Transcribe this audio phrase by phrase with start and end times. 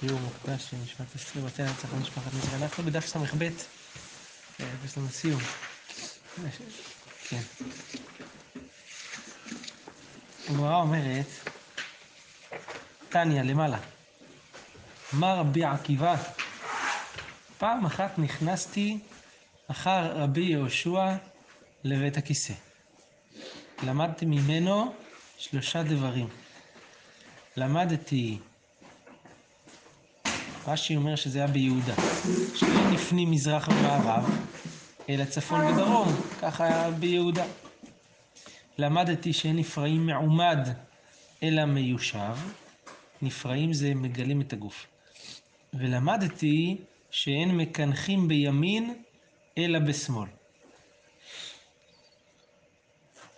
[0.00, 2.62] שיעור מוקדש למשפט עשרים בתי הנצח למשפחת נזרי.
[2.62, 3.42] אנחנו בדף ס"ב,
[4.84, 5.40] יש לנו סיום.
[7.28, 7.40] כן.
[10.48, 11.26] הגמרא אומרת,
[13.08, 13.78] טניה, למעלה.
[15.14, 16.16] אמר רבי עקיבא,
[17.58, 18.98] פעם אחת נכנסתי
[19.68, 21.16] אחר רבי יהושע
[21.84, 22.54] לבית הכיסא.
[23.82, 24.94] למדתי ממנו
[25.38, 26.28] שלושה דברים.
[27.56, 28.38] למדתי,
[30.66, 31.94] רש"י אומר שזה היה ביהודה,
[32.54, 34.46] שאין לפנים מזרח ומערב,
[35.08, 36.08] אלא צפון ודרום,
[36.40, 37.44] ככה היה ביהודה.
[38.78, 40.58] למדתי שאין נפרעים מעומד,
[41.42, 42.36] אלא מיושב,
[43.22, 44.86] נפרעים זה מגלים את הגוף.
[45.74, 46.76] ולמדתי
[47.10, 48.94] שאין מקנחים בימין,
[49.58, 50.28] אלא בשמאל.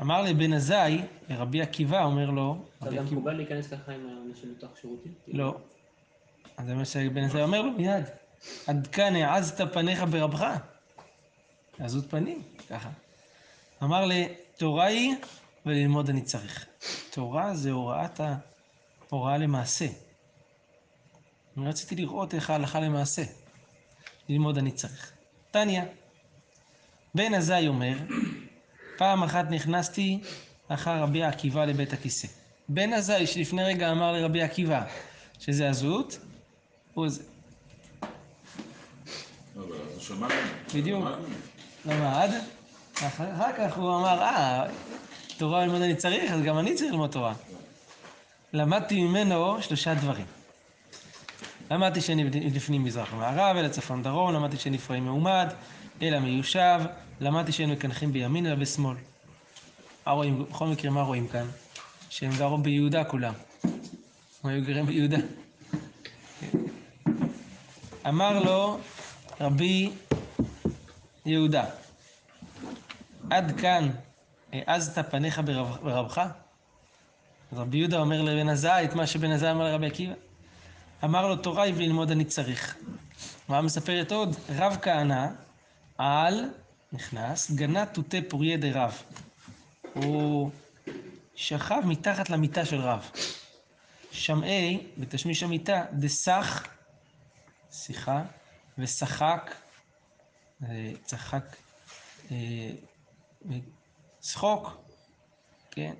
[0.01, 0.99] אמר לבן עזאי,
[1.29, 2.65] לרבי עקיבא, אומר לו...
[2.83, 5.13] אתה גם מקובל להיכנס ככה עם האנשים בתוך שירותים?
[5.29, 5.57] לא.
[6.57, 8.05] אז זה מה שבן עזאי אומר לו מיד.
[8.67, 10.47] עד כאן העזת פניך ברבך.
[11.79, 12.89] עזות פנים, ככה.
[13.83, 15.15] אמר לי, תורה היא
[15.67, 16.67] וללמוד אני צריך.
[17.11, 18.37] תורה זה הוראת ה...
[19.09, 19.87] הוראה למעשה.
[21.57, 23.23] אני רציתי לראות איך ההלכה למעשה.
[24.29, 25.13] ללמוד אני צריך.
[25.51, 25.85] טניה,
[27.15, 27.97] בן עזאי אומר,
[28.99, 30.21] פעם אחת נכנסתי
[30.69, 32.29] אחר רבי עקיבא לבית הכיסא.
[32.69, 34.87] בן עזאי שלפני רגע אמר לרבי עקיבא
[35.39, 36.19] שזה הזות,
[36.97, 37.23] הוא זה.
[40.75, 41.05] בדיוק.
[41.87, 42.31] למד,
[42.95, 44.67] אחר כך הוא אמר, אה,
[45.37, 47.35] תורה ללמוד אני צריך, אז גם אני צריך ללמוד תורה.
[48.53, 50.27] למדתי ממנו שלושה דברים.
[51.71, 55.49] למדתי שאין לפנים מזרח ומערב, אלא צפון דרום, למדתי שאין נפרעים מעומד,
[56.03, 56.81] אלא מיושב,
[57.21, 58.97] למדתי שאין מקנחים בימין אלא בשמאל.
[60.07, 61.47] מה רואים, בכל מקרה מה רואים כאן?
[62.11, 63.35] שהם גרו ביהודה כולם.
[64.45, 65.19] הם היו גרים ביהודה.
[68.09, 68.79] אמר לו
[69.41, 69.91] רבי
[71.27, 71.65] יהודה,
[73.31, 73.91] עד כאן
[74.53, 76.19] העזת פניך ברב, ברבך?
[77.53, 80.13] אז רבי יהודה אומר לבן עזאי את מה שבן עזאי אמר לרבי עקיבא.
[81.05, 82.77] אמר לו תורה היא וללמוד אני צריך.
[83.49, 84.37] מה מספרת עוד?
[84.57, 85.27] רב כהנא
[85.99, 86.45] על,
[86.93, 89.03] נכנס, גנה תותי פוריה דרב.
[89.95, 90.51] הוא
[91.35, 93.11] שכב מתחת למיטה של רב.
[94.11, 96.67] שמעי, בתשמיש המיטה, דסך,
[97.73, 98.23] שיחה,
[98.79, 99.55] ושחק,
[101.05, 101.57] צחק,
[104.21, 104.71] צחוק,
[105.71, 105.95] כן,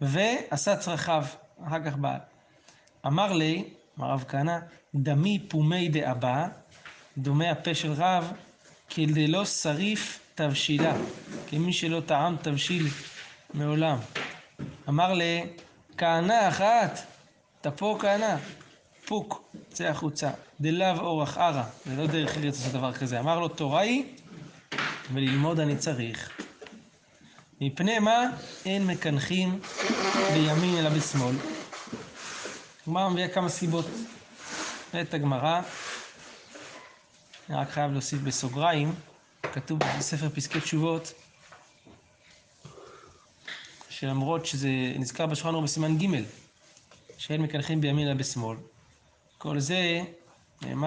[0.00, 1.24] ועשה צרכיו,
[1.66, 2.18] אחר כך בא.
[3.06, 3.64] אמר לי,
[3.98, 4.58] אמר רב כהנא,
[4.94, 6.48] דמי פומי דאבא,
[7.18, 8.32] דומה הפה של רב,
[8.90, 10.94] כדלא שריף תבשילה,
[11.48, 12.86] כמי שלא טעם תבשיל
[13.54, 13.98] מעולם.
[14.88, 17.06] אמר לכהנא אחת,
[17.60, 18.36] תפו כהנא,
[19.06, 23.20] פוק, צא החוצה, דלאו אורח ערא, זה לא דרך ארץ לעשות דבר כזה.
[23.20, 24.04] אמר לו, תורה היא,
[25.12, 26.30] וללמוד אני צריך.
[27.60, 28.30] מפני מה?
[28.64, 29.60] אין מקנחים
[30.32, 31.36] בימין אלא בשמאל.
[32.86, 33.86] הגמרא מביאה כמה סיבות.
[35.00, 35.60] את הגמרא,
[37.48, 38.94] אני רק חייב להוסיף בסוגריים,
[39.52, 41.12] כתוב בספר פסקי תשובות,
[43.88, 44.68] שלמרות שזה
[44.98, 46.06] נזכר בשולחן ערוך בסימן ג',
[47.18, 48.56] שאין מקנחים בימין אלא בשמאל.
[49.42, 50.02] כל זה,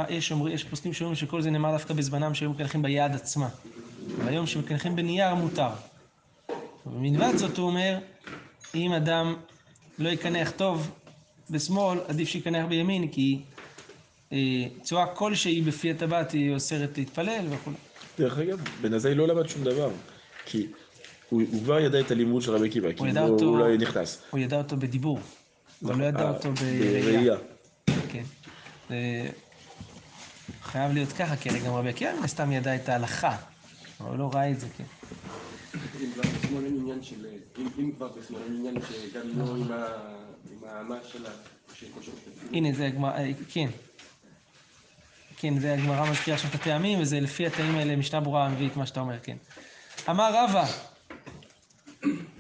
[0.10, 3.50] יש, אומר, יש פוסקים שאומרים שכל זה נאמר דווקא בזמנם שהיו מקנחים ביד עצמה.
[4.26, 5.70] והיום שמקנחים בנייר מותר.
[6.86, 7.98] ומלבד זאת הוא אומר,
[8.76, 9.36] אם אדם
[10.00, 10.92] לא יקנח טוב
[11.50, 13.40] בשמאל, עדיף שיקנח בימין, כי
[14.32, 14.38] אה,
[14.84, 17.72] צורה כלשהי בפי הטבעת היא אוסרת להתפלל וכו'.
[18.20, 19.90] דרך אגב, בן עזאי לא למד שום דבר,
[20.46, 20.68] כי
[21.30, 24.22] הוא, הוא כבר ידע את הלימוד של רבי עקיבא, כי הוא, אותו, הוא לא נכנס.
[24.30, 25.20] הוא ידע אותו בדיבור,
[25.82, 27.36] הוא לא ידע אה, אותו בראייה.
[28.90, 29.30] זה
[30.62, 33.38] חייב להיות ככה, כי הרי גם רבי עקיבא מן הסתם ידע את ההלכה,
[34.00, 34.84] אבל הוא לא ראה את זה, כן.
[36.02, 37.26] אם כבר בשמאל אין עניין של,
[37.80, 39.56] אם כבר בשמאל אין עניין שגם לא
[40.52, 41.30] עם האמה של ה...
[41.80, 42.66] שקושר את התפילין.
[42.66, 43.68] הנה, זה הגמרא, אה, כן.
[45.38, 48.78] כן, זה הגמרא מזכירה שם את הטעמים, וזה לפי הטעמים האלה, משנה ברורה מביא את
[48.78, 49.38] מה שאתה אומר, כן.
[50.10, 50.66] אמר רבא,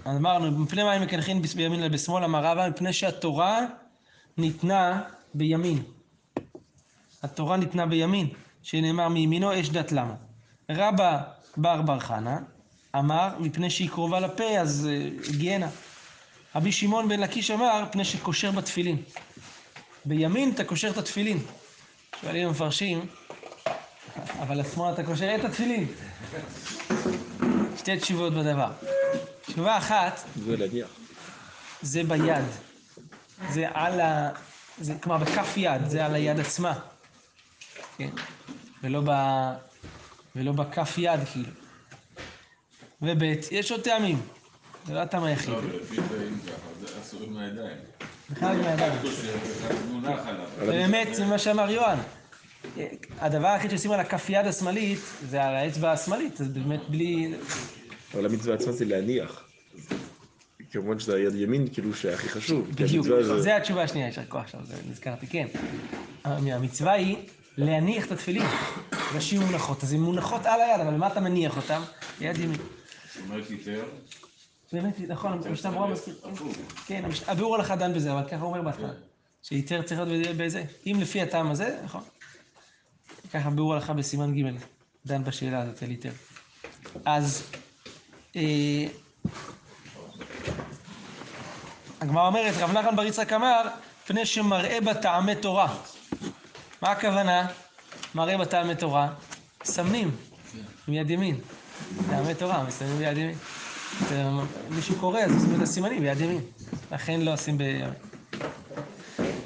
[0.07, 3.59] אמרנו, מפני מה הם מקנחים בימין אלא בשמאל, אמר רבא, מפני שהתורה
[4.37, 5.01] ניתנה
[5.33, 5.83] בימין.
[7.25, 8.27] התורה ניתנה בימין,
[8.63, 10.13] שנאמר מימינו אש דת למה.
[10.71, 11.21] רבא
[11.57, 12.39] בר בר חנה
[12.95, 15.69] אמר, מפני שהיא קרובה לפה, אז אה, היגיינה.
[16.55, 18.97] רבי שמעון בן לקיש אמר, מפני שקושר בתפילין.
[20.05, 21.39] בימין אתה קושר את התפילין.
[22.21, 23.05] שואלים המפרשים,
[24.39, 25.87] אבל לשמאל אתה קושר את התפילין.
[27.77, 28.71] שתי תשובות בדבר.
[29.45, 30.23] תשובה אחת.
[31.81, 32.45] זה ביד.
[33.49, 34.29] זה על, ה...
[34.77, 36.79] זה כלומר בכף יד, זה על היד עצמה.
[37.97, 38.09] כן?
[38.83, 39.09] ולא, ב,
[40.35, 41.49] ולא בכף יד, כאילו.
[43.01, 44.21] וב' יש עוד טעמים,
[44.87, 45.49] זה לא הטעם היחיד.
[45.49, 46.53] לא, לפי זה אם ככה,
[46.87, 47.77] זה אסור עם הידיים.
[48.29, 48.93] בכלל מהידיים.
[48.93, 50.45] אחד מונח עליו.
[50.59, 51.97] באמת, זה מה שאמר יוהן.
[53.19, 54.99] הדבר היחיד שעושים על הכף יד השמאלית,
[55.29, 57.33] זה על האצבע השמאלית, אז באמת בלי...
[58.13, 59.43] אבל המצווה עצמה זה להניח.
[60.71, 62.69] כמובן שזה היד ימין, כאילו, שהכי חשוב.
[62.71, 65.47] בדיוק, זה- זה התשובה השנייה, יישר כוח עכשיו, זה נזכרתי, כן.
[66.23, 67.17] המצווה היא
[67.57, 68.47] להניח את התפילין,
[69.19, 69.83] שיהיו מונחות.
[69.83, 71.81] אז הן מונחות על היד, אבל למה אתה מניח אותן?
[72.19, 72.59] ביד ימין.
[73.23, 73.83] אומרת יותר,
[74.73, 76.15] באמת, נכון, המשנה ברורה מזכיר.
[76.85, 78.89] כן, הביאור הלכה דן בזה, אבל ככה הוא אומר בהתחלה.
[79.43, 82.01] שיתר צריך להיות בזה, אם לפי הטעם הזה, נכון.
[83.33, 84.57] ככה ביאור הלכה בסימן ג'
[85.05, 86.11] דן בשאלה הזאת על היתר.
[87.05, 87.43] אז
[88.35, 88.41] אה,
[92.01, 93.61] הגמרא אומרת, רב נחמן בר יצחק אמר,
[94.07, 95.75] פני שמראה בה טעמי תורה.
[96.85, 97.47] מה הכוונה?
[98.15, 99.09] מראה בה טעמי תורה?
[99.63, 100.11] סמנים,
[100.87, 101.39] עם יד ימין.
[102.09, 103.37] טעמי תורה, מסמנים ביד ימין.
[104.69, 106.41] מישהו קורא, אז עושים את הסימנים ביד ימין.
[106.91, 107.63] לכן לא עושים ב...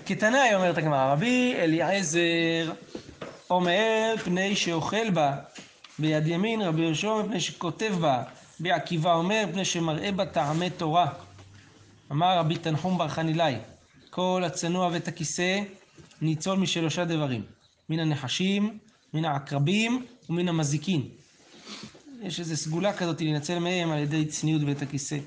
[0.06, 2.71] כתנאי, אומרת הגמרא, רבי אליעזר
[3.50, 5.36] אומר פני שאוכל בה
[6.00, 8.24] ביד ימין, רבי יהושע אומר פני שכותב בה,
[8.59, 11.07] רבי עקיבא אומר פני שמראה בה טעמי תורה.
[12.12, 13.56] אמר רבי תנחום בר חנילאי,
[14.09, 15.59] כל הצנוע ואת הכיסא
[16.21, 17.44] ניצול משלושה דברים,
[17.89, 18.77] מן הנחשים,
[19.13, 21.01] מן העקרבים ומן המזיקין.
[22.21, 25.18] יש איזו סגולה כזאת להינצל מהם על ידי צניעות ואת הכיסא.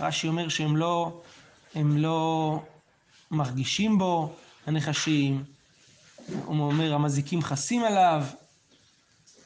[0.00, 1.20] רש"י אומר שהם לא,
[1.74, 2.58] הם לא
[3.30, 4.32] מרגישים בו,
[4.66, 5.44] הנחשים.
[6.44, 8.24] הוא אומר, המזיקים חסים עליו.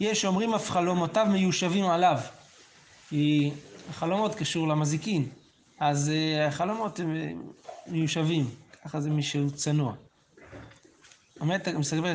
[0.00, 2.18] יש אומרים אף חלומותיו מיושבים עליו.
[3.08, 3.50] כי
[3.90, 5.28] החלומות קשור למזיקין.
[5.80, 7.30] אז אה, החלומות הם אה,
[7.86, 8.50] מיושבים.
[8.84, 9.94] ככה זה מי שהוא צנוע.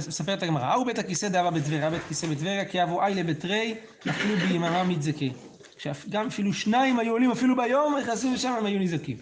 [0.08, 3.76] מספרת הגמרא, ההוא בית הכיסא דאבה בטבריה, בית כיסא בטבריה, כי אבו איילה בתרי,
[4.10, 5.26] אפילו ביממה מתזכה.
[6.10, 9.18] גם אפילו שניים היו עולים, אפילו ביום, נכנסים לשם, הם היו נזקים.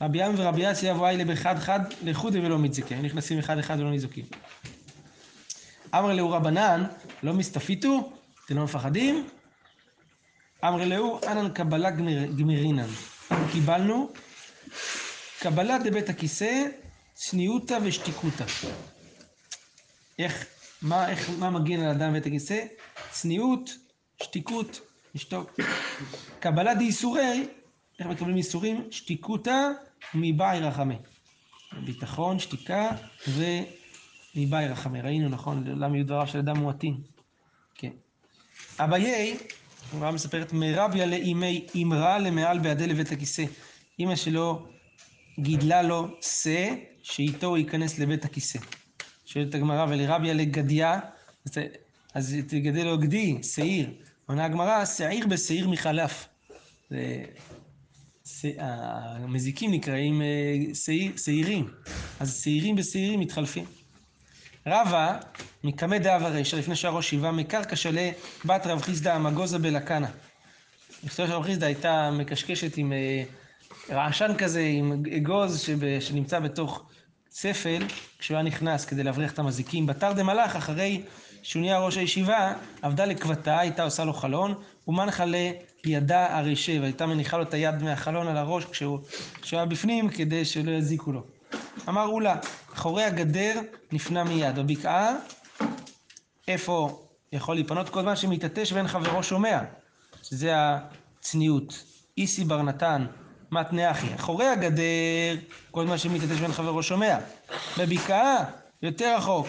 [0.00, 2.94] רבי ים ורבי אסי אבו איילה באחד חד, לחודי ולא מתזכה.
[2.94, 4.24] הם נכנסים אחד אחד ולא נזקים.
[5.94, 6.84] אמר לאו רבנן,
[7.22, 8.12] לא מסתפיתו?
[8.46, 9.26] אתם לא מפחדים?
[10.64, 11.90] אמר לאו, אנן קבלה
[12.36, 12.88] גמירינן.
[13.52, 14.08] קיבלנו
[15.38, 16.64] קבלה דבית הכיסא,
[17.14, 18.44] צניעותא ושתיקותא.
[20.18, 20.46] איך,
[20.82, 22.64] מה, איך, מה מגן על אדם בית הכיסא?
[23.10, 23.70] צניעות,
[24.22, 24.80] שתיקות,
[25.14, 25.60] לשתוק.
[26.40, 27.46] קבלה דאיסורי,
[27.98, 28.88] איך מקבלים איסורים?
[28.90, 29.70] שתיקותא
[30.14, 30.96] מבאי רחמי.
[31.84, 32.90] ביטחון, שתיקה
[33.28, 35.00] ומבאי רחמי.
[35.00, 35.64] ראינו, נכון?
[35.66, 37.00] לעולם יהיו דבריו של אדם מועטים.
[37.74, 37.90] כן.
[38.78, 39.36] אביי,
[39.92, 43.44] הגמרא מספרת, מרביה לאימי אמרה למעל בידי לבית הכיסא.
[43.98, 44.66] אימא שלו
[45.40, 48.58] גידלה לו שא, שאיתו הוא ייכנס לבית הכיסא.
[49.26, 51.00] שואלת הגמרא, ולרביה לגדיה,
[51.46, 51.58] אז ת-
[52.14, 53.90] אז תגדל לו גדי, שעיר.
[54.26, 56.28] עונה הגמרא, שעיר בשעיר מחלף.
[58.58, 60.26] המזיקים נקראים אה,
[60.74, 61.70] שעיר- שעירים.
[62.20, 63.64] אז שעירים בשעירים מתחלפים.
[64.66, 65.18] רבא,
[65.64, 68.10] מקמא דאבה רישא, לפני שהראש שבעה, מקרקע שלה,
[68.44, 70.08] בת רב חיסדא המגוזה בלקנה.
[71.06, 73.22] אשתו של רב חיסדא הייתה מקשקשת עם אה,
[73.90, 75.64] רעשן כזה, עם אגוז
[76.00, 76.86] שנמצא בתוך
[77.38, 77.82] צפל,
[78.18, 79.86] כשהוא היה נכנס כדי להבריח את המזיקים.
[79.86, 81.02] בתר דמלאך, אחרי
[81.42, 82.52] שהוא נהיה ראש הישיבה,
[82.82, 84.54] עבדה לקבתה, הייתה עושה לו חלון,
[84.88, 85.24] ומנחה
[85.84, 88.98] לידה הרשב, הייתה מניחה לו את היד מהחלון על הראש כשהוא,
[89.42, 91.22] כשהוא היה בפנים, כדי שלא יזיקו לו.
[91.88, 92.36] אמר אולה,
[92.74, 93.60] אחורי הגדר
[93.92, 95.16] נפנה מיד, בבקעה,
[96.48, 97.02] איפה
[97.32, 99.60] יכול להיפנות כל זמן שמתעטש ואין חברו שומע,
[100.22, 101.84] שזה הצניעות.
[102.18, 103.06] איסי בר נתן,
[103.50, 104.14] מתנה אחי.
[104.14, 105.36] אחורי הגדר,
[105.70, 107.16] כל זמן שמתעטש ואין חברו שומע.
[107.78, 108.44] בבקעה,
[108.82, 109.46] יותר רחוק,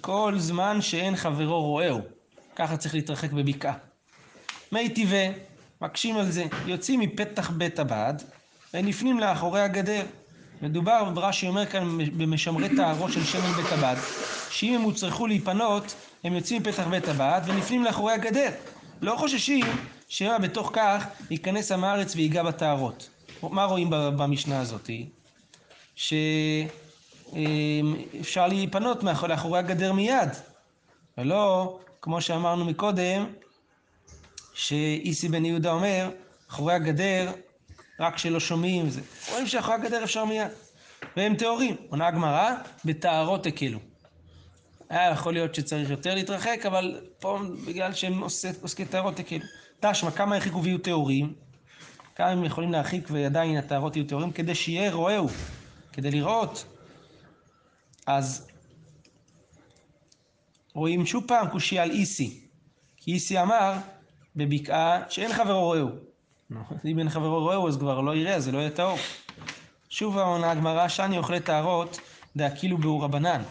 [0.00, 2.00] כל זמן שאין חברו רואהו.
[2.56, 3.74] ככה צריך להתרחק בבקעה.
[4.72, 5.32] מי טבעי,
[5.82, 8.14] מקשים על זה, יוצאים מפתח בית הבד
[8.74, 10.02] ונפנים לאחורי הגדר.
[10.62, 13.96] מדובר, רש"י אומר כאן, במשמרי טהרות של שמן בית הבד,
[14.50, 18.50] שאם הם הוצרכו להיפנות, הם יוצאים מפתח בית הבד ונפנים לאחורי הגדר.
[19.02, 19.66] לא חוששים
[20.08, 23.08] שמא בתוך כך ייכנס עם הארץ ויגע בטהרות.
[23.42, 24.90] מה רואים במשנה הזאת?
[25.94, 26.68] שאפשר
[28.48, 30.28] להיפנות מאחור- לאחורי הגדר מיד,
[31.18, 33.26] ולא, כמו שאמרנו מקודם,
[34.54, 36.10] שאיסי בן יהודה אומר,
[36.50, 37.32] אחורי הגדר,
[38.00, 39.00] רק כשלא שומעים זה.
[39.30, 40.48] רואים שאחורי הגדר אפשר מיד.
[41.16, 41.76] והם טהורים.
[41.88, 42.50] עונה הגמרא,
[42.84, 43.78] בטהרות הקלו.
[44.88, 48.22] היה יכול להיות שצריך יותר להתרחק, אבל פה בגלל שהם
[48.62, 49.44] עוסקי טהרות הקלו.
[49.80, 51.34] תשמע, כמה הרחיקו ויהיו טהורים?
[52.18, 54.32] כמה הם יכולים להרחיק ועדיין הטהרות יהיו טהורים?
[54.32, 55.28] כדי שיהיה רואהו,
[55.92, 56.64] כדי לראות.
[58.06, 58.48] אז
[60.74, 62.40] רואים שוב פעם קושייה על איסי.
[62.96, 63.72] כי איסי אמר
[64.36, 65.88] בבקעה שאין חברו רעהו.
[66.50, 68.98] נו, אם אין חברו רעהו אז כבר לא יראה, זה לא יהיה טהור.
[69.88, 72.00] שוב עונה הגמרא, שאני אוכלי טהרות
[72.36, 73.42] דאכילו באור רבנן.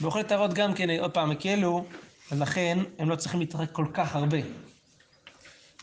[0.00, 1.84] באוכלי טהרות גם כן, עוד פעם, הקלו,
[2.30, 4.38] אז לכן הם לא צריכים להתרחק כל כך הרבה.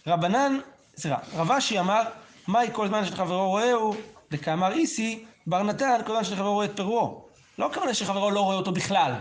[0.07, 0.57] רבנן,
[0.97, 2.03] סליחה, רב אשי אמר,
[2.47, 3.95] מהי כל זמן של חברו רואהו,
[4.31, 7.09] דקאמר איסי, בר נתן, כל זמן של חברו רואה את פרעה.
[7.59, 9.13] לא הכוונה שחברו לא רואה אותו בכלל,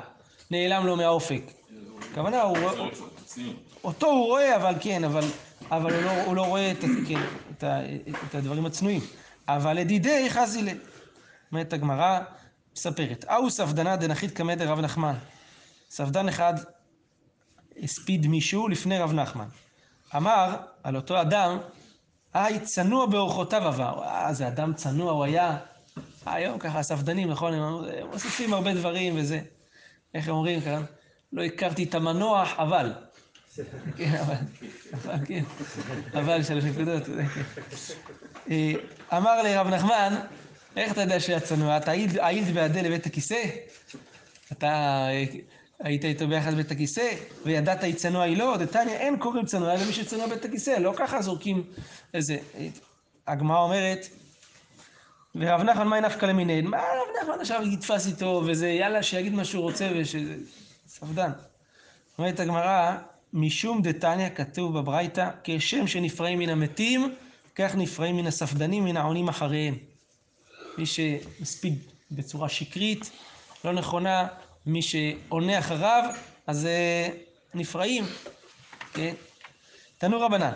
[0.50, 1.42] נעלם לו מהאופק.
[2.10, 2.88] הכוונה, הוא רואה.
[3.84, 5.24] אותו הוא רואה, אבל כן, אבל,
[5.70, 7.80] אבל הוא, לא, הוא לא רואה את, כן, את, ה,
[8.28, 9.00] את הדברים הצנועים.
[9.48, 10.72] אבל לדידי חזילה.
[11.52, 12.20] אומרת הגמרא,
[12.76, 13.24] מספרת.
[13.24, 15.14] אהו ספדנה דנחית קמא דרב נחמן.
[15.90, 16.54] ספדן אחד
[17.82, 19.48] הספיד מישהו לפני רב נחמן.
[20.16, 21.58] אמר על אותו אדם,
[22.44, 24.02] היי, צנוע באורחותיו עבר.
[24.04, 25.56] אה, זה אדם צנוע הוא היה.
[26.26, 27.62] היום ככה הספדנים, נכון, הם
[28.12, 29.40] מוסיפים הרבה דברים וזה.
[30.14, 30.82] איך הם אומרים כאן?
[31.32, 32.92] לא הכרתי את המנוח, אבל.
[33.96, 34.34] כן, אבל,
[34.94, 35.42] אבל כן,
[36.14, 37.02] אבל שלוש נקודות.
[37.04, 37.26] כן.
[38.50, 38.72] אה,
[39.18, 40.14] אמר לרב נחמן,
[40.76, 41.76] איך אתה יודע שהיה צנוע?
[41.76, 43.42] אתה היית- היית בעדי לבית הכיסא?
[44.52, 44.66] אתה
[45.08, 45.24] אה,
[45.80, 47.14] היית איתו ביחד בבית הכיסא,
[47.44, 48.56] וידעת היא צנוע היא לא?
[48.56, 51.62] דתניא אין קוראים צנוע אלא מי שצנוע בבית הכיסא, לא ככה זורקים
[52.14, 52.36] איזה...
[53.26, 54.06] הגמרא אומרת,
[55.34, 56.66] ורב נחמן מאי נפקא למינין?
[56.66, 60.36] מה רב נחמן עכשיו יתפס איתו וזה, יאללה, שיגיד מה שהוא רוצה ושזה...
[60.88, 61.30] ספדן.
[62.18, 62.96] אומרת הגמרא,
[63.32, 67.14] משום דתניא כתוב בברייתא, כשם שנפרעים מן המתים,
[67.54, 69.74] כך נפרעים מן הספדנים, מן העונים אחריהם.
[70.78, 71.78] מי שמספיד
[72.10, 73.10] בצורה שקרית,
[73.64, 74.26] לא נכונה,
[74.66, 76.04] מי שעונה אחריו,
[76.46, 77.08] אז אה,
[77.54, 78.04] נפרעים.
[78.92, 79.14] כן?
[79.98, 80.52] תנו רבנן,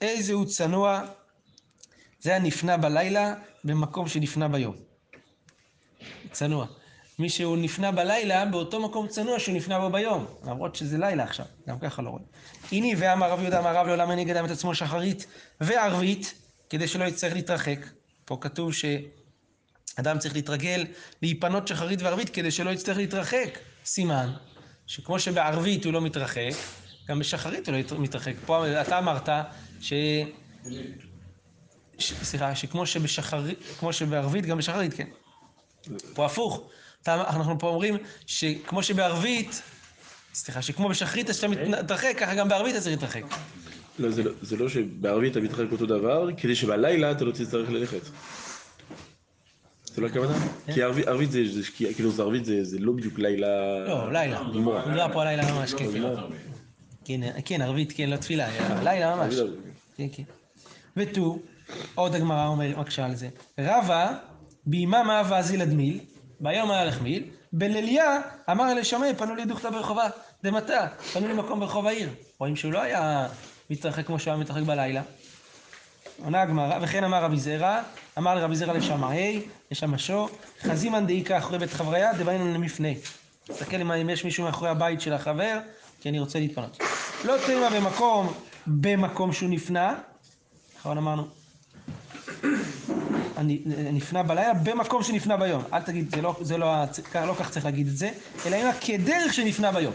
[0.00, 1.02] איזה הוא צנוע?
[2.20, 4.76] זה הנפנה בלילה במקום שנפנה ביום.
[6.32, 6.66] צנוע.
[7.18, 10.26] מי שהוא נפנה בלילה, באותו מקום צנוע שהוא נפנה בו ביום.
[10.46, 12.24] למרות שזה לילה עכשיו, גם ככה לא רואים.
[12.72, 15.26] הנה ואמר רב יהודה אמר רב לעולם הנגד את עצמו שחרית
[15.60, 16.34] וערבית,
[16.70, 17.78] כדי שלא יצטרך להתרחק.
[18.24, 18.72] פה כתוב
[19.96, 20.84] שאדם צריך להתרגל
[21.22, 23.58] להיפנות שחרית וערבית כדי שלא יצטרך להתרחק.
[23.84, 24.32] סימן
[24.86, 26.50] שכמו שבערבית הוא לא מתרחק,
[27.08, 28.34] גם בשחרית הוא לא מתרחק.
[28.46, 29.28] פה אתה אמרת
[29.80, 29.92] ש...
[31.98, 32.12] ש...
[32.22, 35.08] סליחה, שכמו שבשחרית, כמו שבערבית, גם בשחרית, כן.
[36.14, 36.70] פה הפוך.
[37.02, 37.96] אתה, אנחנו פה אומרים
[38.26, 39.62] שכמו שבערבית,
[40.34, 43.22] סליחה, שכמו בשחרית אז שאתה מתרחק, ככה גם בערבית אתה צריך להתרחק.
[43.98, 47.70] לא, זה לא- זה לא שבערבית אתה מתרחק אותו דבר, כדי שבלילה אתה לא תצטרך
[47.70, 48.00] ללכת.
[49.94, 50.34] זה לא הכוונה?
[50.74, 51.40] כי ערבית זה,
[51.96, 53.78] כאילו זה ערבית זה זה לא בדיוק לילה...
[53.88, 54.42] לא, לילה.
[54.42, 55.86] מדובר פה לילה ממש, כן,
[57.04, 57.20] כן.
[57.44, 58.48] כן, ערבית, כן, לא תפילה,
[58.82, 59.34] לילה ממש.
[59.96, 60.22] כן, כן.
[60.96, 61.38] ותו,
[61.94, 63.28] עוד הגמרא אומר, מקשה על זה.
[63.60, 64.12] רבא,
[64.66, 65.98] בימה מה ואזיל הדמיל,
[66.40, 68.20] ביום היה לך מיל, בליליה
[68.50, 70.08] אמר אלה שמי, פנו לי דוכתא ברחובה,
[70.44, 72.08] דמתה, פנו לי מקום ברחוב העיר.
[72.38, 73.28] רואים שהוא לא היה
[73.70, 75.02] מתרחק כמו שהוא היה מתרחק בלילה.
[76.24, 77.82] עונה הגמרא, וכן אמר רבי זרע,
[78.18, 80.28] אמר לרבי זרע לשמעי, לשמשו,
[80.62, 82.88] חזימן דאיכא אחורי בית חבריה, דבעינן למפנה.
[83.44, 85.58] תסתכל אם יש מישהו מאחורי הבית של החבר,
[86.00, 86.78] כי אני רוצה להתפנות.
[87.24, 88.32] לא תימא במקום,
[88.66, 89.94] במקום שהוא נפנה,
[90.78, 91.26] נכון אמרנו?
[93.92, 95.62] נפנה בלילה במקום שנפנה ביום.
[95.72, 98.10] אל תגיד, זה לא, זה לא, לא כך צריך להגיד את זה,
[98.46, 99.92] אלא אם כדרך שנפנה ביום.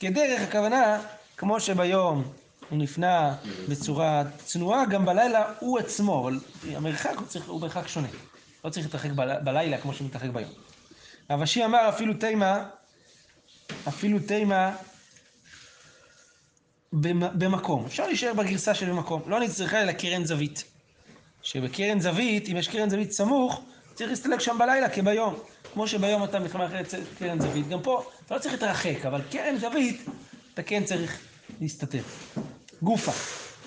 [0.00, 1.00] כדרך הכוונה,
[1.36, 2.24] כמו שביום
[2.70, 3.34] הוא נפנה
[3.68, 6.40] בצורה צנועה, גם בלילה הוא עצמו, אבל
[6.72, 8.08] המרחק הוא, צריך, הוא מרחק שונה.
[8.64, 10.50] לא צריך להתרחק בל, בלילה כמו שהוא מתרחק ביום.
[11.30, 12.62] רב אשי אמר אפילו תימא,
[13.88, 14.70] אפילו תימא
[16.92, 17.84] במ- במקום.
[17.86, 19.22] אפשר להישאר בגרסה של במקום.
[19.26, 20.64] לא נצטרכה אלא קרן זווית.
[21.42, 23.60] שבקרן זווית, אם יש קרן זווית סמוך,
[23.94, 25.34] צריך להסתלק שם בלילה כביום.
[25.74, 26.70] כמו שביום אתה מתחמק
[27.18, 30.04] קרן זווית, גם פה אתה לא צריך להתרחק, אבל קרן זווית,
[30.54, 31.18] אתה כן צריך
[31.60, 32.02] להסתתר.
[32.82, 33.12] גופה.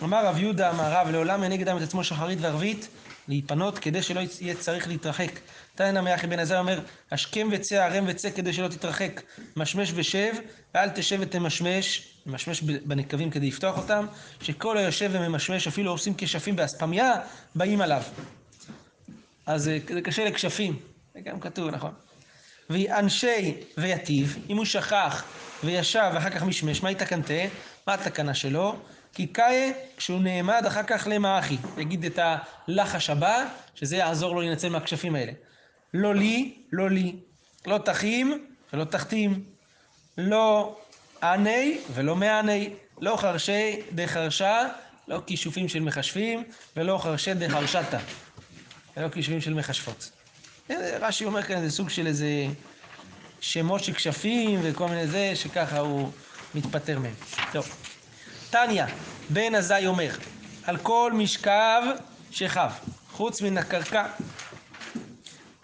[0.03, 2.87] אמר רב יהודה, אמר רב, לעולם ינהיג אדם את עצמו שחרית וערבית,
[3.27, 5.31] להיפנות כדי שלא יהיה צריך להתרחק.
[5.75, 6.79] תנא מאחי בן עזר אומר,
[7.11, 9.21] השכם וצא, ערם וצא כדי שלא תתרחק.
[9.55, 10.33] משמש ושב,
[10.75, 14.05] ואל תשב ותמשמש, ממשמש בנקבים כדי לפתוח אותם,
[14.41, 17.13] שכל היושב וממשמש, אפילו עושים כשפים באספמיה,
[17.55, 18.01] באים עליו.
[19.45, 20.79] אז אה, זה קשה לכשפים,
[21.13, 21.91] זה גם כתוב, נכון?
[22.69, 25.23] ואנשי ויטיב, אם הוא שכח
[25.63, 27.33] וישב ואחר כך משמש, מה התקנתה?
[27.87, 28.75] מה התקנה שלו?
[29.13, 32.19] כי קאי, כשהוא נעמד אחר כך למאחי, יגיד את
[32.67, 35.31] הלחש הבא, שזה יעזור לו להינצל מהכשפים האלה.
[35.93, 37.15] לא לי, לא לי,
[37.67, 39.43] לא תחים ולא תחתים,
[40.17, 40.77] לא
[41.23, 42.69] עני ולא מעני,
[43.01, 44.67] לא חרשי דחרשה,
[45.07, 46.43] לא כישופים של מכשפים,
[46.77, 47.97] ולא חרשי דחרשתה,
[48.97, 50.11] ולא כישופים של מכשפות.
[51.01, 52.45] רש"י אומר כאן איזה סוג של איזה
[53.41, 56.11] שמות של כשפים וכל מיני זה, שככה הוא
[56.55, 57.13] מתפטר מהם.
[57.51, 57.88] טוב.
[58.49, 58.85] תניא,
[59.29, 60.11] בן עזאי אומר,
[60.63, 61.81] על כל משכב
[62.31, 62.69] שכב,
[63.11, 64.05] חוץ מן הקרקע.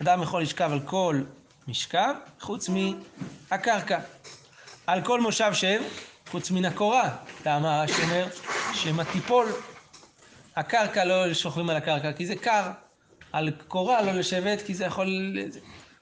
[0.02, 1.22] אדם יכול לשכב על כל
[1.68, 4.00] משכב, חוץ מהקרקע.
[4.88, 5.82] על כל מושב שב,
[6.28, 7.16] חוץ מן הקורה.
[7.46, 8.28] רש"י אומר?
[8.74, 9.48] שמא תיפול.
[10.56, 12.72] הקרקע לא שוכבים על הקרקע, כי זה קר.
[13.32, 15.38] על קורה לא לשבת, כי זה יכול...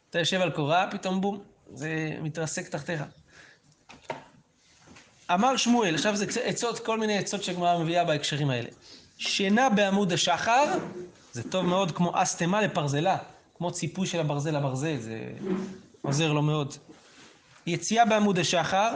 [0.09, 3.03] אתה יושב על קורה, פתאום בום, זה מתרסק תחתיך.
[5.33, 8.69] אמר שמואל, עכשיו זה עצות, כל מיני עצות שהגמרא מביאה בהקשרים האלה.
[9.17, 10.63] שינה בעמוד השחר,
[11.31, 13.17] זה טוב מאוד כמו אסתמה לפרזלה,
[13.57, 15.19] כמו ציפוי של הברזל לברזל, זה
[16.01, 16.73] עוזר לו מאוד.
[17.67, 18.95] יציאה בעמוד השחר,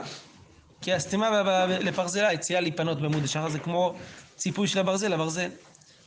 [0.82, 3.94] כי אסתמה לפרזלה, יציאה להיפנות בעמוד השחר, זה כמו
[4.36, 5.50] ציפוי של הברזל לברזל.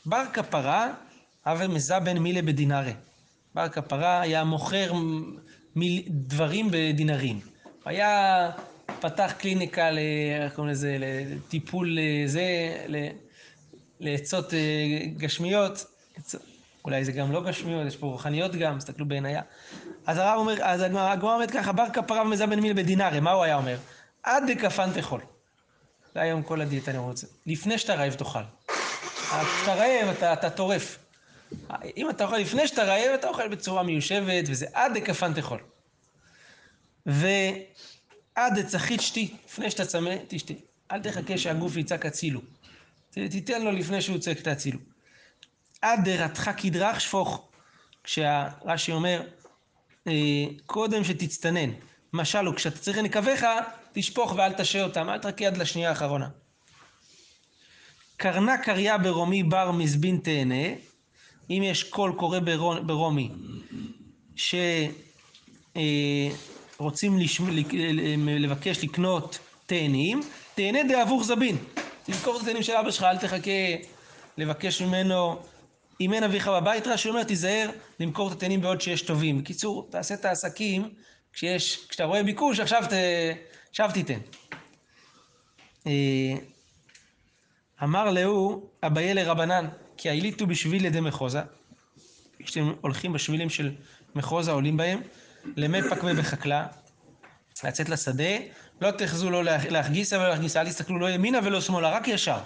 [0.07, 0.89] בר כפרה,
[1.47, 2.93] הווה מזבן מילה בדינארי.
[3.55, 4.93] בר כפרה היה מוכר
[5.77, 6.03] מיל...
[6.09, 7.41] דברים בדינרים.
[7.85, 8.51] היה
[9.01, 9.89] פתח קליניקה.
[10.45, 12.97] איך קוראים לזה, לטיפול זה, ל...
[14.01, 14.59] לעצות אה,
[15.17, 15.87] גשמיות,
[16.85, 19.43] אולי זה גם לא גשמיות, יש פה רוחניות גם, תסתכלו בעינייה.
[20.07, 23.57] אז הרב אומר, אז הגמרא אומרת ככה, בר כפרה ומזבן מיל בדינארי, מה הוא היה
[23.57, 23.77] אומר?
[24.23, 25.21] עד דכפן תאכול.
[26.15, 27.27] זה היום כל הדיאטה אני רוצה.
[27.47, 28.41] לפני שאתה רעב תאכל.
[29.57, 30.99] כשאתה רעב אתה, אתה טורף.
[31.97, 35.59] אם אתה אוכל לפני שאתה רעב, אתה אוכל בצורה מיושבת, וזה עד דכפן תאכול.
[38.41, 40.55] ועד דצחית שתי, לפני שאתה צמא, תשתה.
[40.93, 42.41] אל תחכה שהגוף יצעק הצילו.
[43.11, 44.79] תיתן לו לפני שהוא צועק את הצילו.
[45.83, 47.49] עד דרתך כדרך שפוך.
[48.05, 49.23] כשהרש"י אומר,
[50.07, 50.13] אה,
[50.67, 51.71] קודם שתצטנן.
[52.13, 53.47] משל הוא, כשאתה צריך לנקביך,
[53.93, 56.29] תשפוך ואל תשעה אותם, אל תחכה עד לשנייה האחרונה.
[58.17, 60.65] קרנה קריה ברומי בר מזבין תהנה,
[61.51, 62.39] אם יש קול קורא
[62.87, 63.31] ברומי,
[66.81, 67.19] שרוצים
[68.27, 70.21] לבקש לקנות תאנים,
[70.55, 71.57] תהנה דאבוך זבין.
[72.05, 73.51] תזכור את התאנים של אבא שלך, אל תחכה
[74.39, 75.43] לבקש ממנו,
[76.01, 79.39] אם אין אביך בבית, רש"י אומר, תיזהר למכור את התאנים בעוד שיש טובים.
[79.39, 80.89] בקיצור, תעשה את העסקים
[81.33, 82.93] כשיש, כשאתה רואה ביקוש, עכשיו, ת,
[83.71, 84.19] עכשיו תיתן.
[87.83, 89.67] אמר להו אביי לרבנן,
[89.97, 91.41] כי העיליתו בשביל ידי מחוזה.
[92.45, 93.73] כשאתם הולכים בשבילים של
[94.15, 95.01] מחוזה, עולים בהם,
[95.57, 96.67] למי פקווה בחקלה,
[97.65, 98.25] לצאת לשדה,
[98.81, 102.39] לא תחזו לא להחגיסה ולא להחגיסה, אל תסתכלו לא ימינה ולא שמאלה, רק ישר.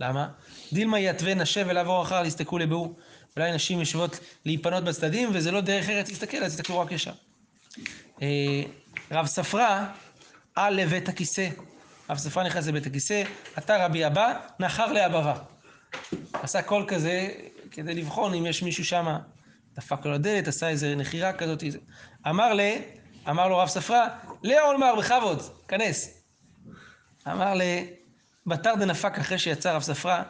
[0.00, 0.28] למה?
[0.72, 2.96] דילמה יתווה נשה ולעבור אחר להסתכלו לביאור.
[3.36, 7.12] אולי נשים יושבות להיפנות בצדדים, וזה לא דרך ארץ להסתכל, אז תסתכלו רק ישר.
[9.10, 9.86] רב ספרה
[10.54, 11.48] על לבית הכיסא.
[12.10, 13.22] רב ספרה נכנס לבית הכיסא,
[13.58, 15.34] אתה רבי אבא, נחר לאבבה.
[16.32, 17.28] עשה קול כזה
[17.70, 19.16] כדי לבחון אם יש מישהו שם,
[19.76, 21.64] דפק לו לדלת, עשה איזה נחירה כזאת.
[22.28, 22.60] אמר ל...
[23.30, 24.08] אמר לו רב ספרה,
[24.42, 26.22] לעולמר בכבוד, כנס.
[27.26, 27.62] אמר ל...
[28.46, 30.22] בתר דנפק אחרי שיצא רב ספרה,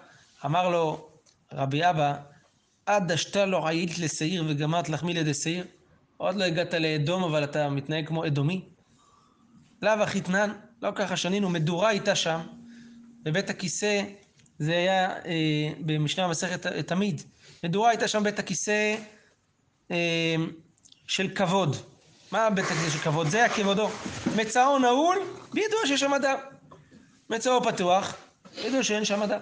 [0.44, 1.08] אמר לו
[1.52, 2.14] רבי אבא,
[2.86, 5.64] עד דשתה לו עיית לשעיר וגמרת לחמי לידי שעיר?
[6.16, 8.64] עוד לא הגעת לאדום, אבל אתה מתנהג כמו אדומי?
[9.82, 12.40] לאו אחיתנן, לא ככה שנינו, מדורה הייתה שם,
[13.22, 14.02] בבית הכיסא,
[14.58, 17.22] זה היה אה, במשנה המסכת תמיד,
[17.64, 18.96] מדורה הייתה שם בית הכיסא
[19.90, 20.36] אה,
[21.06, 21.76] של כבוד.
[22.32, 23.26] מה בית הכיסא של כבוד?
[23.26, 23.88] זה היה כבודו.
[24.36, 25.18] מצאו נעול,
[25.52, 26.36] בידוע שיש שם אדם.
[27.30, 28.16] מצאו פתוח,
[28.62, 29.40] בידוע שאין שם אדם.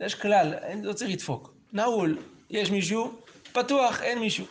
[0.00, 1.54] יש כלל, אין, לא צריך לדפוק.
[1.72, 2.18] נעול,
[2.50, 3.18] יש מישהו,
[3.52, 4.46] פתוח, אין מישהו.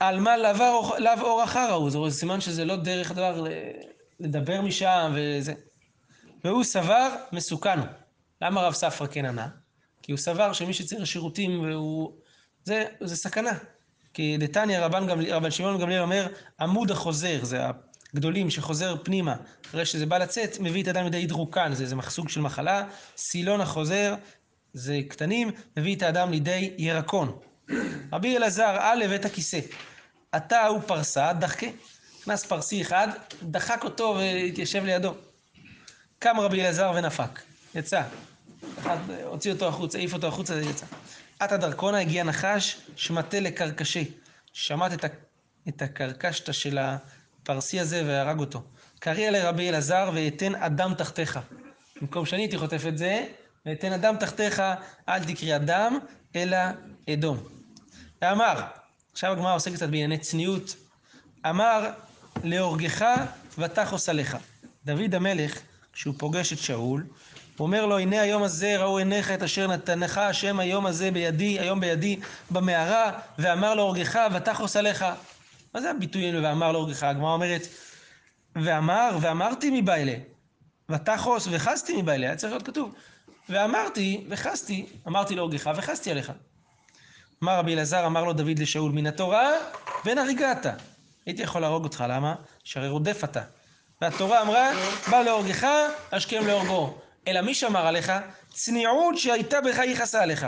[0.00, 3.44] על מה לאו אור אחר ההוא, זה סימן שזה לא דרך דבר
[4.20, 5.54] לדבר משם וזה.
[6.44, 7.78] והוא סבר מסוכן.
[8.42, 9.48] למה רב ספרא כן ענה?
[10.02, 12.12] כי הוא סבר שמי שצריך שירותים והוא...
[12.64, 13.52] זה, זה סכנה.
[14.18, 16.26] כי דתניא רבן, שמעון גמליאל אומר,
[16.60, 17.60] עמוד החוזר, זה
[18.14, 19.34] הגדולים שחוזר פנימה,
[19.66, 22.84] אחרי שזה בא לצאת, מביא את האדם לידי הידרוקן, זה, זה סוג של מחלה,
[23.16, 24.14] סילון החוזר,
[24.74, 27.38] זה קטנים, מביא את האדם לידי ירקון.
[28.12, 29.60] רבי אלעזר על לבית הכיסא,
[30.36, 31.66] אתה הוא פרסה, דחקה.
[32.20, 33.08] נכנס פרסי אחד,
[33.42, 35.14] דחק אותו והתיישב לידו.
[36.18, 37.40] קם רבי אלעזר ונפק,
[37.74, 38.02] יצא.
[38.78, 40.86] אחד, הוציא אותו החוצה, העיף אותו החוצה, יצא.
[41.40, 44.10] עתה דרכונה הגיע נחש, שמטה לקרקשי.
[44.52, 45.08] שמט את, ה,
[45.68, 48.62] את הקרקשתא של הפרסי הזה והרג אותו.
[48.98, 51.38] קריאה לרבי אלעזר ואתן אדם תחתיך.
[52.00, 53.26] במקום שאני הייתי חוטף את זה,
[53.66, 54.62] ואתן אדם תחתיך,
[55.08, 55.98] אל תקרי אדם,
[56.36, 56.56] אלא
[57.12, 57.38] אדום.
[58.22, 58.62] ואמר,
[59.12, 60.76] עכשיו הגמרא עוסקת קצת בענייני צניעות,
[61.48, 61.90] אמר
[62.44, 63.04] להורגך
[63.58, 64.36] ותחוס עליך.
[64.84, 65.58] דוד המלך,
[65.92, 67.06] כשהוא פוגש את שאול,
[67.58, 71.58] הוא אומר לו, הנה היום הזה ראו עיניך את אשר נתנך השם היום הזה בידי,
[71.58, 72.16] היום בידי
[72.50, 75.04] במערה, ואמר להורגך ותחוס עליך.
[75.74, 77.02] מה זה הביטוי ואמר להורגך?
[77.02, 77.62] הגמרא אומרת,
[78.56, 80.14] ואמר, ואמרתי מבעילה,
[80.88, 82.94] ותחוס וחסתי מבעילה, היה צריך להיות כתוב.
[83.48, 86.32] ואמרתי, וחסתי, אמרתי להורגך וחסתי עליך.
[87.42, 89.52] אמר רבי אלעזר, אמר לו דוד לשאול, מן התורה
[90.04, 90.66] ואין הריגת.
[91.26, 92.34] הייתי יכול להרוג אותך, למה?
[92.64, 93.42] שהרי רודף אתה.
[94.00, 94.70] והתורה אמרה,
[95.10, 95.66] בא להורגך,
[96.12, 96.98] השכם להורגו.
[97.28, 98.12] אלא מי שמר עליך?
[98.50, 100.46] צניעות שהייתה בך יכסה עליך.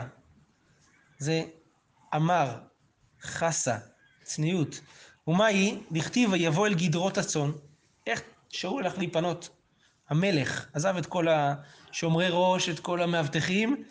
[1.18, 1.42] זה
[2.16, 2.58] אמר,
[3.22, 3.76] חסה,
[4.22, 4.80] צניעות.
[5.26, 5.78] ומה היא?
[5.92, 7.50] דכתיב ויבוא אל גדרות הצאן.
[8.06, 9.48] איך שאול הלך להיפנות?
[10.08, 13.84] המלך עזב את כל השומרי ראש, את כל המאבטחים,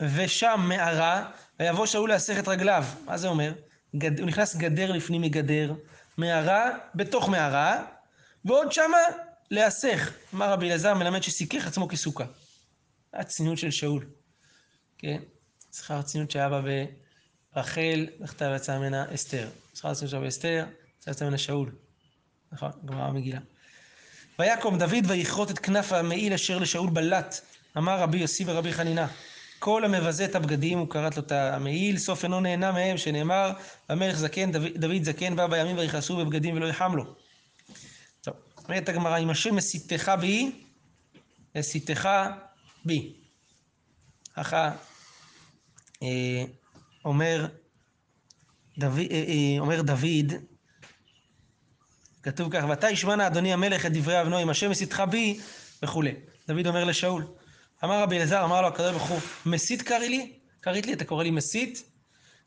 [0.00, 2.84] ושם מערה, ויבוא שאול להסך את רגליו.
[3.04, 3.52] מה זה אומר?
[3.96, 4.18] גד...
[4.18, 5.74] הוא נכנס גדר לפנים מגדר,
[6.16, 7.84] מערה בתוך מערה,
[8.44, 8.98] ועוד שמה
[9.50, 10.12] להסך.
[10.34, 12.24] אמר רבי אלעזר מלמד שסיכך עצמו כסוכה.
[13.14, 14.06] הצניעות של שאול.
[14.98, 15.22] כן?
[15.76, 16.60] שכר הצניעות שהיה בה
[17.54, 19.48] ברחל, זכתה ויצאה ממנה אסתר.
[19.74, 20.64] שכר הצניעות שהיה באסתר,
[21.06, 21.72] יצא ממנה שאול.
[22.52, 22.70] נכון?
[22.84, 23.40] גמרא המגילה.
[24.38, 27.40] ויקום דוד ויכרות את כנף המעיל אשר לשאול בלט.
[27.76, 29.06] אמר רבי יוסי ורבי חנינה.
[29.58, 33.52] כל המבזה את הבגדים, הוא קראת לו את המעיל, סוף אינו נהנה מהם, שנאמר,
[33.88, 37.14] המלך זקן, דוד, דוד זקן בא בימים ויכעסו בבגדים ולא יחם לו.
[38.64, 40.52] אומרת הגמרא, אם השם מסיתך בי,
[41.54, 42.08] מסיתך
[42.84, 43.12] בי.
[44.36, 44.70] ככה
[46.02, 46.44] אה,
[47.04, 47.46] אומר
[48.82, 50.32] אה, אה, אומר דוד,
[52.22, 55.40] כתוב כך, ואתה ישמענה אדוני המלך את דברי אבנו, אם השם מסיתך בי,
[55.82, 56.14] וכולי.
[56.48, 57.26] דוד אומר לשאול,
[57.84, 60.32] אמר רבי אלעזר, אמר לו הקדוש ברוך הוא, מסית קריא לי?
[60.60, 61.82] קראת לי, אתה קורא לי מסית?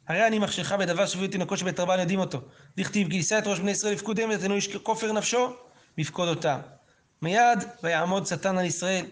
[0.07, 2.41] הרי אני מחשך בדבר שביעו תינוקות שבית רבן יודעים אותו.
[2.77, 5.55] דכתיב, גייסה את ראש בני ישראל לפקודיהם ונתנו איש כופר נפשו,
[5.97, 6.59] בפקוד אותם.
[7.21, 9.05] מיד, ויעמוד שטן על ישראל.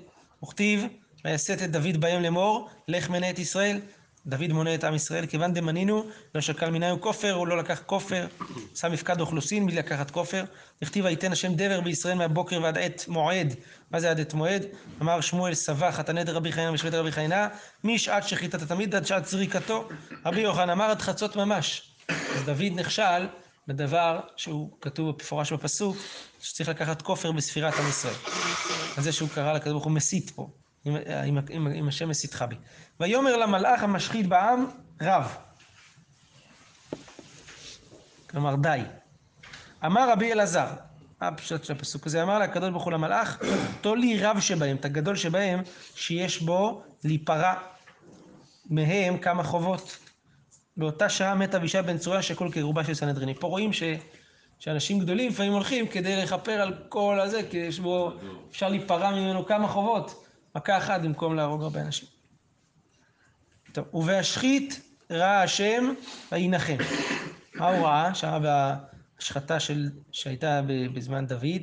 [0.43, 0.85] וכתיב,
[1.25, 3.79] ויסת את דוד בהם לאמור, לך מנה את ישראל.
[4.25, 6.03] דוד מונה את עם ישראל, כיוון דמנינו,
[6.35, 8.27] לא שקל מנהו כופר, הוא לא לקח כופר,
[8.75, 10.43] שם מפקד אוכלוסין בלי לקחת כופר.
[10.81, 13.55] דכתיב ויתן השם דבר בישראל מהבוקר ועד עת מועד.
[13.91, 14.65] מה זה עד עת מועד?
[15.01, 17.47] אמר שמואל סבח חתני דרבי חיינה ושבט רבי חיינה,
[17.83, 19.89] משעת שחיטת התמיד עד שעת זריקתו.
[20.25, 21.91] רבי יוחנן אמר עד חצות ממש.
[22.09, 23.27] אז דוד נכשל
[23.67, 25.97] בדבר שהוא כתוב במפורש בפסוק,
[26.41, 28.13] שצריך לקחת כופר בספירת עם ישראל.
[28.97, 30.49] על זה שהוא קרא לקדוש ברוך הוא מסית פה.
[30.85, 30.95] אם,
[31.25, 32.55] אם, אם, אם השם מסיתך בי.
[32.99, 34.65] ויאמר למלאך המשחית בעם,
[35.01, 35.37] רב.
[38.29, 38.81] כלומר, די.
[39.85, 40.67] אמר רבי אלעזר,
[41.21, 42.23] מה הפשט של הפסוק הזה?
[42.23, 43.37] אמר לקדוש ברוך הוא למלאך,
[43.81, 45.61] תול לי רב שבהם, את הגדול שבהם,
[45.95, 47.53] שיש בו להיפרע
[48.69, 49.97] מהם כמה חובות.
[50.81, 53.35] באותה שעה מת אבישי בן צרויה שכל כרובה של סנהדריני.
[53.35, 53.83] פה רואים ש...
[54.59, 58.11] שאנשים גדולים לפעמים הולכים כדי לכפר על כל הזה, כי יש בו,
[58.51, 60.25] אפשר להיפרע ממנו כמה חובות.
[60.55, 62.07] מכה אחת במקום להרוג הרבה אנשים.
[63.71, 65.93] טוב, ובהשחית ראה השם
[66.31, 66.77] וינחם.
[67.55, 68.15] מה הוא ראה?
[68.15, 70.61] שהיה בהשחתה של, שהייתה
[70.93, 71.61] בזמן דוד.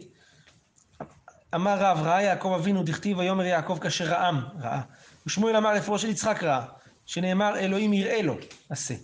[1.55, 4.81] אמר רב, ראה יעקב אבינו, דכתיב ויאמר יעקב כאשר רעם, ראה.
[5.27, 6.67] ושמואל אמר אפרו של יצחק ראה,
[7.07, 8.37] שנאמר אלוהים יראה לו,
[8.69, 8.95] עשה.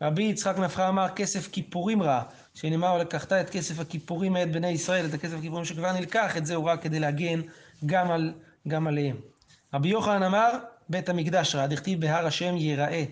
[0.00, 2.22] רבי יצחק נפחא אמר כסף כיפורים ראה,
[2.54, 6.54] שנאמר לקחת את כסף הכיפורים מאת בני ישראל, את הכסף הכיפורים שכבר נלקח, את זה
[6.54, 7.40] הוא ראה כדי להגן
[7.86, 8.32] גם על
[8.68, 9.16] גם עליהם.
[9.74, 10.50] רבי יוחנן אמר,
[10.88, 13.04] בית המקדש ראה, דכתיב בהר השם ייראה.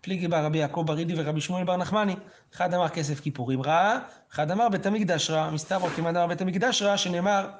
[0.00, 2.16] פליגי בר רבי יעקב ברידי ורבי שמואל בר נחמני.
[2.54, 3.98] אחד אמר כסף כיפורים ראה,
[4.32, 5.50] אחד אמר בית המקדש ראה.
[5.50, 7.50] מסתבר כמעט אמר בית המקדש ראה, שנאמר,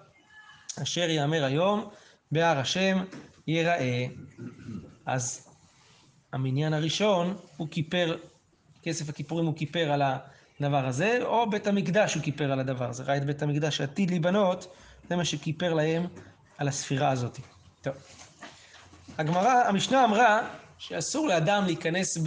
[0.82, 1.88] אשר יאמר היום,
[2.32, 3.04] בהר השם
[3.46, 4.06] ייראה.
[5.06, 5.48] אז
[6.32, 8.16] המניין הראשון, הוא כיפר,
[8.82, 10.02] כסף הכיפורים הוא כיפר על
[10.60, 13.02] הדבר הזה, או בית המקדש הוא כיפר על הדבר הזה.
[13.02, 14.76] ראה את בית המקדש שעתיד להיבנות,
[15.08, 16.06] זה מה שכיפר להם
[16.58, 17.38] על הספירה הזאת.
[17.80, 17.94] טוב.
[19.18, 22.18] הגמרא, המשנה אמרה שאסור לאדם להיכנס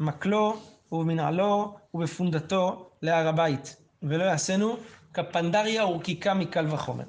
[0.00, 0.56] במקלו
[0.92, 4.76] ובמנעלו ובפונדתו להר הבית, ולא יעשינו
[5.14, 7.04] כפנדריה ורקיקה מקל וחומר.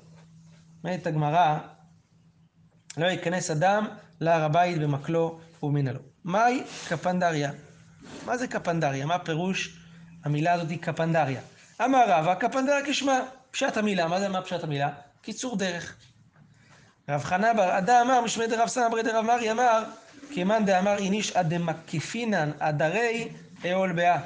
[0.84, 1.58] אומרת הגמרא,
[2.98, 3.88] לא ייכנס אדם
[4.22, 6.00] להר הבית במקלו ובמנעלו.
[6.24, 7.52] מהי כפנדריה?
[8.26, 9.06] מה זה כפנדריה?
[9.06, 9.78] מה פירוש
[10.24, 11.42] המילה הזאת היא כפנדריה?
[11.86, 13.20] אמר רבא, כפנדריה כשמה.
[13.52, 14.90] פשט המילה, מה זה מה פשט המילה?
[15.22, 15.96] קיצור דרך.
[17.10, 19.84] רב חנה בר עדה אמר, משמי דרב סנא ברי דרב מרי אמר,
[20.34, 23.30] כמאן דאמר איניש עד דמקיפינן עדרי
[23.66, 24.22] אהול באה.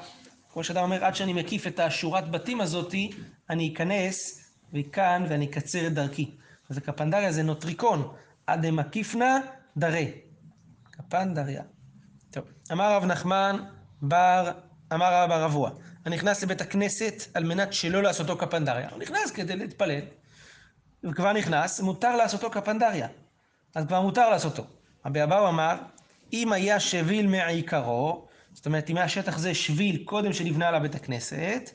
[0.53, 3.11] כמו שאדם אומר, עד שאני מקיף את השורת בתים הזאתי,
[3.49, 6.31] אני אכנס מכאן ואני אקצר את דרכי.
[6.69, 8.13] אז הקפנדריה זה נוטריקון,
[8.47, 9.39] עד דמקיפנה
[9.77, 10.11] דרי.
[10.91, 11.63] קפנדריה.
[12.71, 13.57] אמר רב נחמן
[14.01, 14.51] בר,
[14.93, 15.71] אמר רב אבוה,
[16.05, 18.89] אני נכנס לבית הכנסת על מנת שלא לעשותו קפנדריה.
[18.91, 20.01] הוא נכנס כדי להתפלל.
[21.03, 23.07] וכבר נכנס, מותר לעשותו כפנדריה.
[23.75, 24.63] אז כבר מותר לעשותו.
[25.05, 25.75] רבי אבאו אמר,
[26.33, 30.95] אם היה שביל מעיקרו, זאת אומרת, אם היה שטח זה שביל קודם שנבנה עליו בית
[30.95, 31.69] הכנסת,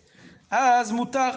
[0.50, 1.30] אז מותר.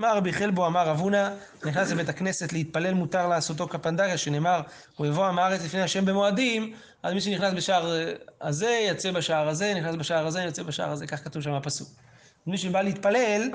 [0.00, 1.30] אמר רבי חלבו, אמר רב הונא,
[1.66, 4.60] נכנס לבית הכנסת להתפלל, מותר לעשותו כפנדריה, שנאמר,
[4.96, 9.48] הוא יבוא עם הארץ לפני השם במועדים, אז מי שנכנס בשער אה, הזה, יצא בשער
[9.48, 11.88] הזה, נכנס בשער הזה, יוצא בשער הזה, כך כתוב שם בפסוק.
[12.46, 13.50] מי שבא להתפלל,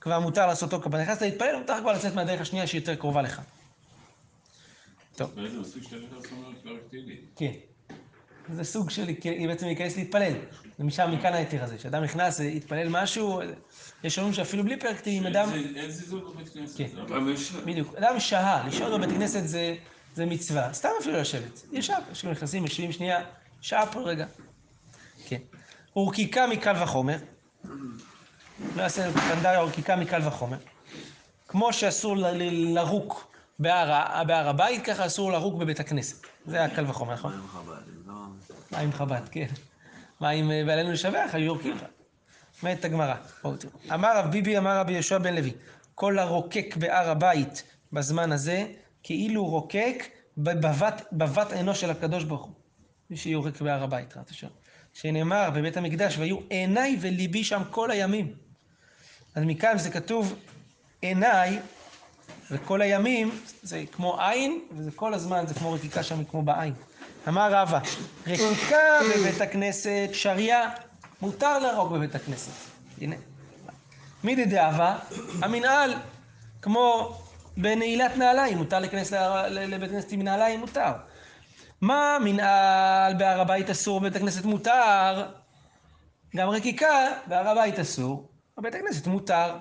[0.00, 1.04] כבר מותר לעשותו כפנדריה.
[1.04, 3.40] נכנסת להתפלל, מותר כבר לצאת מהדרך השנייה שהיא יותר קרובה לך.
[5.34, 5.58] באיזה
[6.84, 7.20] רקטילי.
[7.36, 7.52] כן.
[8.52, 9.06] זה סוג של
[9.48, 10.32] בעצם להיכנס להתפלל.
[10.78, 11.76] ומשם, מכאן ההיתר הזה.
[11.76, 13.40] כשאדם נכנס להתפלל משהו,
[14.04, 15.48] יש אומרים שאפילו בלי פרק תהילים, אדם...
[15.52, 16.78] אין- זלזול בבית כנסת.
[16.78, 16.88] כן.
[17.00, 17.94] אבל יש- בדיוק.
[17.94, 19.74] אדם שהה, לשהות בבית כנסת זה,
[20.26, 20.72] מצווה.
[20.72, 21.62] סתם אפילו לשבת.
[21.72, 23.24] ישב, אנשים נכנסים, יושבים שנייה,
[23.60, 24.26] שעה פה רגע.
[25.28, 25.38] כן.
[25.96, 27.16] ורקיקה מקל וחומר.
[28.76, 30.56] לא יעשה קלנדריה ורקיקה מקל וחומר.
[31.48, 32.16] כמו שאסור
[32.50, 36.26] לרוק בהר הבית, ככה אסור לרוק בבית הכנסת.
[36.48, 37.32] זה הקל וחומר, נכון?
[38.70, 39.46] מה עם חב"ד, כן.
[40.20, 41.84] מה עם אה, ועלינו לשבח, היו יורקים לך.
[42.62, 43.14] אומרת הגמרא.
[43.42, 43.72] בואו תראו.
[43.94, 45.52] אמר רב ביבי, אמר רבי יהושע בן לוי,
[45.94, 48.66] כל הרוקק בהר הבית בזמן הזה,
[49.02, 50.04] כאילו רוקק
[50.38, 52.54] בבת, בבת עינו של הקדוש ברוך הוא.
[53.10, 54.48] מי שיורק בהר הבית, רעת השם.
[54.94, 58.34] שנאמר בבית המקדש, והיו עיניי וליבי שם כל הימים.
[59.34, 60.38] אז מכאן זה כתוב
[61.00, 61.60] עיניי,
[62.50, 66.74] וכל הימים זה כמו עין, וזה כל הזמן, זה כמו רקיקה שם, כמו בעין.
[67.28, 67.78] אמר רבא,
[68.26, 68.76] רקיקה
[69.16, 70.70] בבית הכנסת שריה,
[71.22, 72.52] מותר להרוג בבית הכנסת.
[73.00, 73.16] הנה.
[74.24, 74.98] מידי דאבה,
[75.42, 75.94] המנהל,
[76.62, 77.16] כמו
[77.56, 79.12] בנעילת נעליים, מותר להיכנס
[79.50, 80.92] לבית הכנסת עם נעליים, מותר.
[81.80, 85.26] מה מנהל בהר הבית אסור, בבית הכנסת מותר?
[86.36, 89.56] גם רקיקה בהר הבית אסור, בבית הכנסת מותר.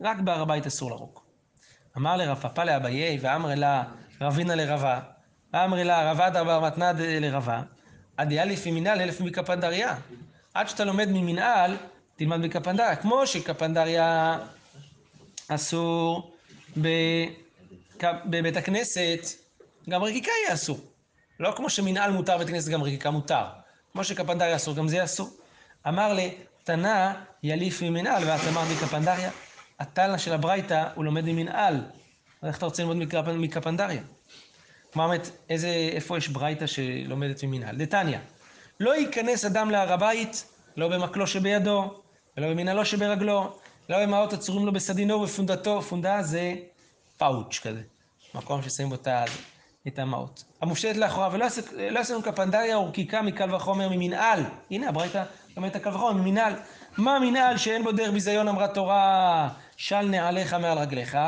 [0.00, 1.21] רק בהר הבית אסור להרוג.
[1.96, 3.82] אמר לרב פפא לאביי, ואמר לה
[4.20, 5.00] רבינה לרבה,
[5.52, 7.62] ואמר לה רבה דבר מתנא ד- לרבה,
[8.16, 9.94] עד יאליף ממנהל אלף מקפנדריה.
[10.54, 11.76] עד שאתה לומד ממנהל,
[12.16, 12.96] תלמד מקפנדריה.
[12.96, 14.38] כמו שקפנדריה
[15.48, 16.32] אסור
[18.26, 19.26] בבית הכנסת,
[19.88, 20.80] גם רקיקה יהיה אסור.
[21.40, 23.44] לא כמו שמנהל מותר בבית הכנסת, גם רקיקה מותר.
[23.92, 25.30] כמו שקפנדריה אסור, גם זה אסור.
[25.88, 29.30] אמר לי, תנא יליף ממנהל, ואת אמרת מקפנדריה.
[29.80, 31.80] התנא של הברייתא, הוא לומד ממנהל.
[32.42, 34.02] איך אתה רוצה ללמוד מקפ- מקפנדריה?
[34.94, 35.10] מה
[35.50, 37.76] איזה, איפה יש ברייתא שלומדת ממנהל?
[37.76, 38.18] דתניא,
[38.80, 40.44] לא ייכנס אדם להר הבית,
[40.76, 42.00] לא במקלו שבידו,
[42.36, 43.58] ולא במנהלו שברגלו,
[43.88, 45.82] לא במעות הצורים לו בסדינו ובפונדתו.
[45.82, 46.54] פונדה זה
[47.18, 47.82] פאוץ' כזה,
[48.34, 49.24] מקום ששמים בו את ה-
[49.88, 50.44] את המעות.
[50.60, 54.40] המופשטת לאחוריו, ולא לא יעשה לנו קפנדריה או רקיקה מקל וחומר ממנהל.
[54.70, 55.24] הנה, הברייתא
[55.66, 56.54] את הקל וחומר ממנהל.
[56.96, 61.18] מה מנהל שאין בו דרך ביזיון אמרה תורה, של נעליך מעל רגליך,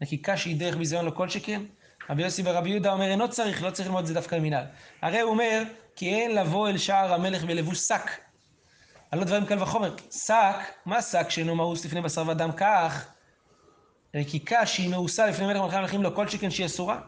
[0.00, 1.62] נקיקה שהיא דרך ביזיון לא כל שכן.
[2.10, 4.64] רבי יוסי ורבי יהודה אומר, אינו צריך, לא צריך ללמוד את זה דווקא ממנהל.
[5.02, 5.62] הרי הוא אומר,
[5.96, 8.10] כי אין לבוא אל שער המלך בלבוש שק.
[9.10, 9.94] על לא דברים קל וחומר.
[10.10, 12.50] שק, מה שק שאינו מאוס לפני בשר ודם?
[12.56, 13.06] כך,
[14.16, 17.00] רקיקה שהיא מאוסה לפני מלך מלכי המלכים לא כל שכן שהיא אסורה.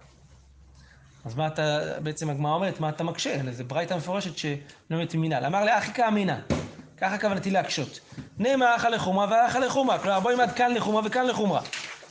[1.27, 3.37] אז מה אתה, בעצם הגמרא אומרת, מה אתה מקשה?
[3.51, 5.45] זה ברייתא מפורשת שלומדת ממנהל.
[5.45, 6.35] אמר לאחי כאמינא,
[6.99, 8.01] ככה כוונתי להקשות.
[8.39, 11.61] נאמר אחא לחומרא ואחא לחומרא, כלומר בוא נלמד כאן לחומרא וכאן לחומרא.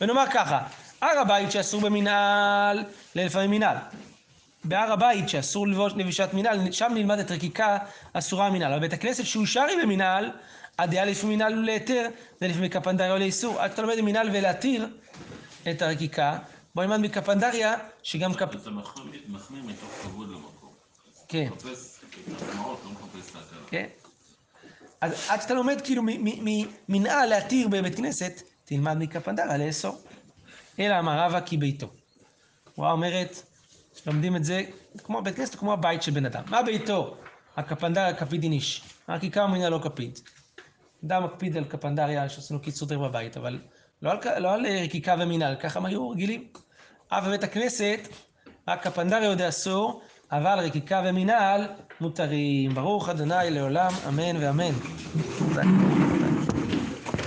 [0.02, 0.60] ונאמר ככה,
[1.02, 2.84] הר הבית שאסור במנהל,
[3.16, 3.78] לפעמים מנהל.
[4.64, 7.78] בהר הבית שאסור לבישת מנהל, שם נלמד את רקיקה
[8.14, 8.72] אסורה מנהל.
[8.72, 10.32] אבל בית הכנסת שהוא שרי במנהל,
[10.80, 12.08] הדעה לפי מנהל ולהיתר,
[12.40, 13.62] זה לפי מקפנדריה או לאיסור.
[13.62, 14.88] עד שאתה לומד במנהל ולהתיר
[15.70, 16.38] את הרקיקה,
[16.76, 18.56] בוא נלמד מקפנדריה, שגם קפ...
[18.56, 18.70] אתה
[19.28, 20.74] מחמיר מתוך כבוד למקום.
[21.28, 21.50] כן.
[21.52, 23.60] מחפש מחמאות, לא מחפש את ההכרה.
[23.70, 23.88] כן?
[25.02, 26.04] אז עד שאתה לומד כאילו
[26.90, 29.98] ממנהל להתיר בבית כנסת, תלמד מקפנדריה לאסור.
[30.80, 31.88] אלא אמר רבא כי ביתו.
[32.68, 33.42] התורה אומרת,
[34.08, 34.64] לומדים את זה
[35.04, 36.44] כמו בית כנסת, כמו הבית של בן אדם.
[36.50, 37.18] מה ביתו?
[37.58, 38.82] הקפנדריה קפידין איש.
[39.10, 40.20] רק עיקר מנהל לא קפיד.
[41.06, 43.60] אדם מקפיד על קפנדריה שעשינו קיצור בבית, אבל
[44.02, 46.48] לא על, לא על רקיקה ומנהל, ככה הם היו רגילים.
[47.10, 48.00] אף בבית הכנסת,
[48.68, 51.68] רק קפנדריה יודע אסור, אבל רקיקה ומנהל
[52.02, 52.76] מותרים.
[52.76, 54.74] ברוך אדוני לעולם, אמן ואמן.